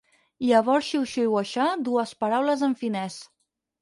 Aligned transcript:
Llavors 0.45 0.87
xiuxiuejà 0.93 1.67
dues 1.89 2.17
paraules 2.25 2.65
en 2.69 2.75
finès. 2.85 3.19